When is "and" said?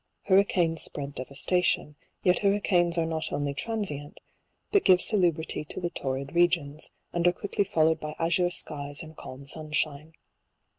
7.13-7.27, 9.03-9.15